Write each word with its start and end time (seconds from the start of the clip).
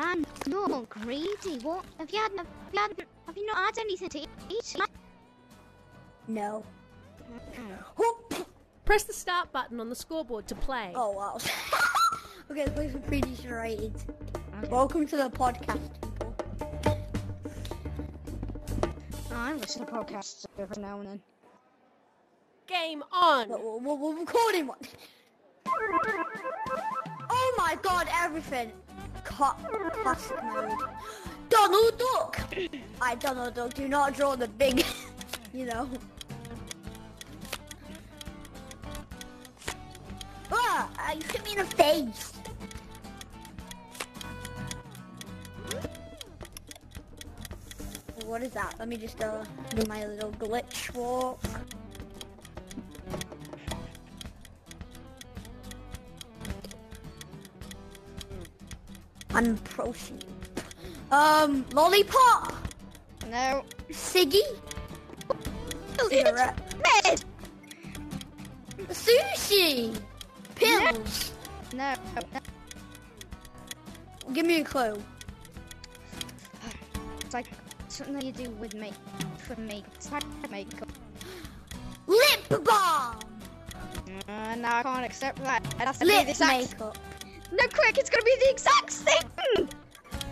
Man, 0.00 0.24
you're 0.48 0.82
greedy. 0.88 1.58
What? 1.58 1.84
Have 1.98 2.10
you 2.10 2.20
had? 2.20 2.32
Have 2.38 2.46
you, 2.72 2.80
had, 2.80 3.06
have 3.26 3.36
you 3.36 3.44
not 3.44 3.58
had 3.58 3.78
anything 3.80 4.08
to 4.08 4.20
eat? 4.48 4.76
No. 6.26 6.64
Mm. 7.98 8.46
Press 8.86 9.02
the 9.02 9.12
start 9.12 9.52
button 9.52 9.78
on 9.78 9.90
the 9.90 9.94
scoreboard 9.94 10.46
to 10.46 10.54
play. 10.54 10.92
Oh 10.94 11.10
wow. 11.10 11.36
okay, 12.50 12.64
let's 12.64 12.70
play 12.70 12.90
some 12.90 13.02
pretty 13.02 13.36
charades. 13.36 14.06
Welcome 14.70 15.06
to 15.06 15.16
the 15.18 15.28
podcast, 15.28 15.80
people. 16.00 16.34
I 19.32 19.52
listen 19.52 19.84
to 19.84 19.92
podcasts 19.92 20.46
every 20.58 20.80
now 20.80 21.00
and 21.00 21.08
then. 21.08 21.20
Game 22.66 23.04
on! 23.12 23.50
We're, 23.50 23.78
we're, 23.78 23.94
we're 23.96 24.20
recording 24.20 24.66
one. 24.66 24.78
Oh 27.32 27.54
my 27.56 27.78
god, 27.80 28.08
everything. 28.12 28.72
Cut 29.40 29.56
classic 30.02 30.42
mode. 30.42 30.78
Donald 31.48 31.98
Duck! 31.98 32.40
I 33.00 33.14
Donald 33.14 33.54
Duck, 33.54 33.72
do 33.72 33.88
not 33.88 34.14
draw 34.14 34.36
the 34.36 34.48
big, 34.48 34.84
you 35.54 35.64
know. 35.64 35.88
Ah, 40.52 40.90
uh, 40.98 41.14
you 41.14 41.22
hit 41.22 41.42
me 41.42 41.52
in 41.52 41.56
the 41.56 41.64
face. 41.64 42.34
What 48.26 48.42
is 48.42 48.50
that? 48.50 48.74
Let 48.78 48.88
me 48.88 48.98
just 48.98 49.22
uh, 49.22 49.42
do 49.74 49.86
my 49.88 50.04
little 50.04 50.32
glitch 50.32 50.94
walk. 50.94 51.40
I'm 59.40 59.56
proceed. 59.56 60.26
Um, 61.10 61.64
lollipop, 61.72 62.52
No. 63.30 63.64
Siggy, 63.90 64.42
cigarette, 66.10 66.58
Red. 66.84 67.24
sushi, 68.90 69.98
pills. 70.56 71.32
No. 71.74 71.94
Give 74.34 74.44
me 74.44 74.60
a 74.60 74.64
clue. 74.64 75.02
It's 77.24 77.32
like 77.32 77.46
something 77.88 78.12
that 78.16 78.24
you 78.24 78.32
do 78.32 78.50
with 78.50 78.74
me. 78.74 78.92
For 79.38 79.58
me. 79.58 79.82
It's 79.94 80.12
like 80.12 80.22
makeup. 80.50 80.88
Lip 82.06 82.62
balm, 82.62 83.16
Uh, 84.28 84.54
no, 84.56 84.68
I 84.68 84.82
can't 84.82 85.04
accept 85.06 85.42
that. 85.44 85.64
It 85.80 85.86
has 85.86 85.98
to 85.98 86.04
be 86.04 86.12
lip 86.12 86.24
the 86.26 86.30
exact. 86.32 86.72
makeup. 86.72 86.98
No, 87.52 87.66
quick! 87.74 87.98
It's 87.98 88.10
gonna 88.10 88.24
be 88.24 88.36
the 88.44 88.50
exact 88.50 88.90
same! 88.92 89.68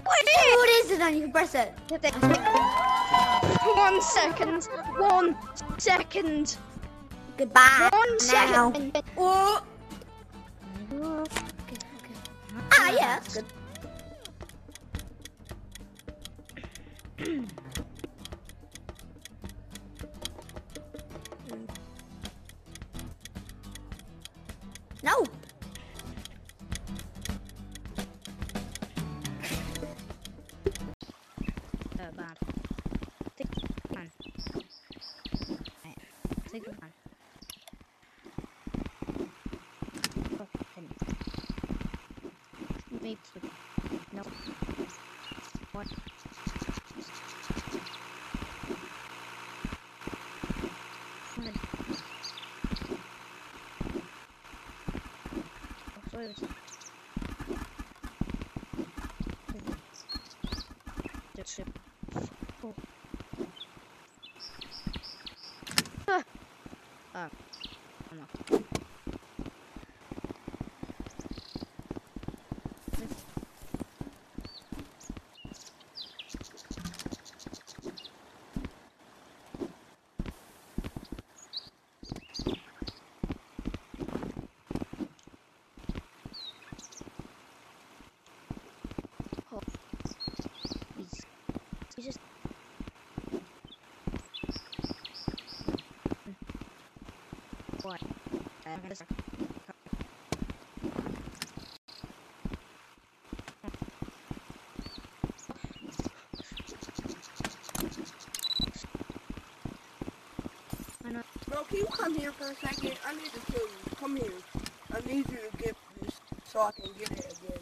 What 0.05 0.23
is 0.23 0.29
it? 0.31 0.57
what 0.57 0.71
is 0.71 0.91
it? 0.91 0.99
Then 0.99 1.15
you 1.15 1.23
can 1.23 1.33
press 1.33 1.55
it. 1.55 1.75
One 3.77 4.01
second. 4.01 4.65
One 4.97 5.37
second. 5.79 6.57
Goodbye. 7.37 7.89
One 7.93 8.17
now. 8.33 8.73
second. 8.73 9.03
Oh. 9.17 9.63
Ah, 12.73 12.91
yeah, 12.91 13.19
that's 13.21 13.35
good. 13.35 13.45
No. 25.03 25.25
Maybe. 43.09 43.21
No. 44.13 44.23
What? 45.73 45.87
It's- 56.19 56.43
That's 61.35 61.59
it. 61.61 61.67
Oh. 62.63 62.75
Ah. 67.15 67.29
No. 68.15 68.25
Oh. 89.51 89.61
He's, 90.97 91.11
he's 91.97 92.05
just 92.05 92.19
What? 97.83 98.01
I'm 98.89 98.95
gonna 98.95 98.97
start. 98.97 99.11
I 111.05 111.11
know. 111.11 111.23
Bro, 111.49 111.65
can 111.65 111.77
you 111.77 111.87
come 111.87 112.15
here 112.15 112.33
for 112.33 112.51
a 112.51 112.55
second? 112.55 112.93
I 113.07 113.15
need 113.15 113.25
to 113.27 113.53
kill 113.53 113.61
you. 113.61 113.97
Come 114.01 114.17
here. 114.17 114.33
I 114.95 115.01
need 115.01 115.29
you 115.31 115.37
to 115.37 115.57
get 115.59 115.77
this 116.01 116.15
so 116.47 116.61
I 116.63 116.71
can 116.73 116.91
get 116.99 117.11
it 117.11 117.35
again. 117.43 117.61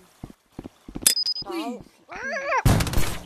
Please. 1.44 1.82
Ah! 2.12 3.22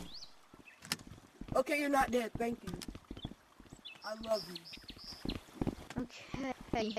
Okay, 1.57 1.79
you're 1.79 1.89
not 1.89 2.09
dead. 2.09 2.31
Thank 2.35 2.57
you. 2.63 2.73
I 4.03 4.15
love 4.27 4.41
you. 4.49 4.57
Okay. 6.73 6.95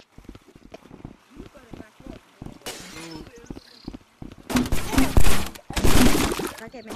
Okay, 6.64 6.80
man. 6.82 6.94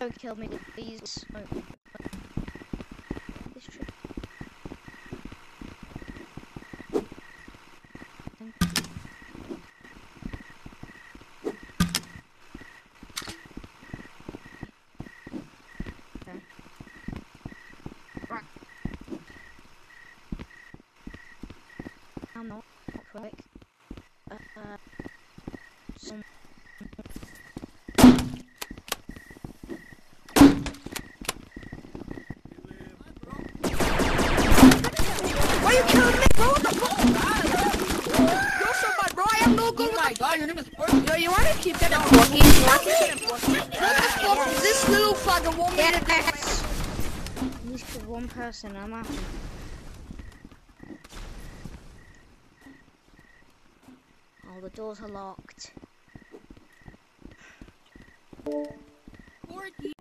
Don't 0.01 0.17
kill 0.17 0.35
me, 0.35 0.49
please. 0.73 1.25
Don't. 1.31 1.63
This 3.53 3.65
trip. 3.65 3.91
Thank 8.39 8.55
you. 8.61 8.67
Okay. 16.21 16.39
Right. 18.27 18.43
I'm 22.35 22.47
not 22.47 22.65
quick. 23.11 23.33
Uh, 24.31 24.35
uh, 24.57 24.77
some 26.01 26.23
Why 35.61 35.73
you 35.73 35.83
killing 35.83 36.15
me, 36.15 36.25
bro? 36.35 36.47
What 36.47 36.63
the 36.63 36.69
fuck? 36.73 36.97
You're 38.59 38.73
somebody, 38.73 39.13
bro. 39.13 39.25
I 39.29 39.39
am 39.43 39.55
no 39.55 39.71
good. 39.71 39.89
Oh 39.91 39.95
my 39.95 40.13
god, 40.13 40.37
your 40.37 40.47
name 40.47 40.57
is 40.57 40.67
Yo, 41.07 41.15
you 41.15 41.29
wanna 41.29 41.53
keep 41.61 41.77
that 41.77 41.91
at 41.91 42.01
Porky? 42.07 42.39
What 42.65 42.81
the 42.83 43.59
fuck 44.21 44.47
is 44.47 44.61
this 44.61 44.89
little 44.89 45.13
fucking 45.13 45.55
woman? 45.55 45.77
Yes! 45.77 46.63
At 47.37 47.67
least 47.67 47.85
for 47.85 47.99
one 48.09 48.27
person, 48.27 48.75
I'm 48.75 48.91
happy. 48.91 49.19
Oh, 54.49 54.59
the 54.59 54.69
doors 54.71 54.99
are 55.01 55.07
locked. 55.07 55.71
Porky. 59.47 60.00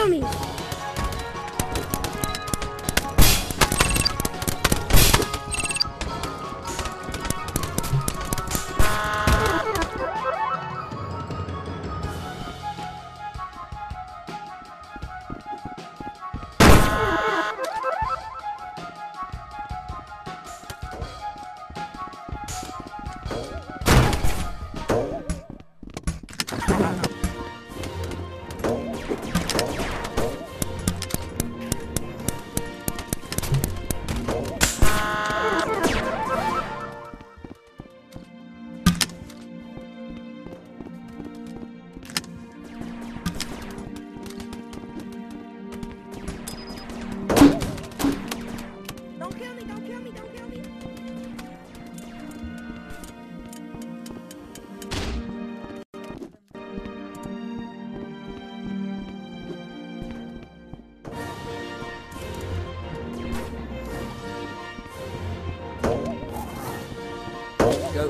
Don't 0.00 0.49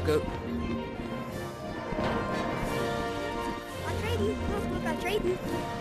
Go, 0.06 0.18
go. 0.18 0.26
I 3.86 3.92
trade 4.00 4.20
you. 4.20 4.36
Look, 4.50 4.84
look, 4.84 5.00
trade 5.00 5.24
you. 5.24 5.79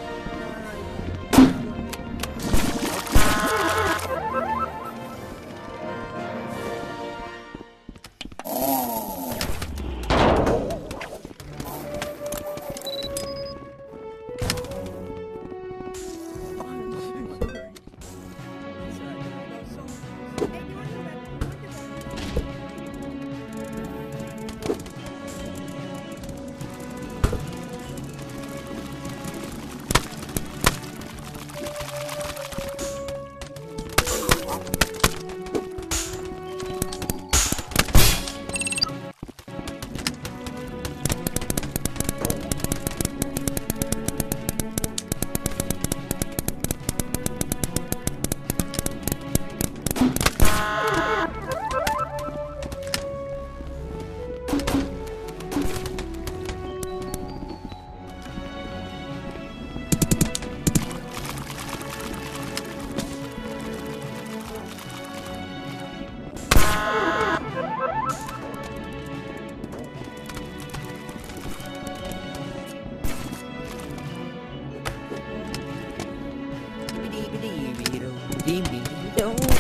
demon. 78.50 78.82
Don't 79.16 79.59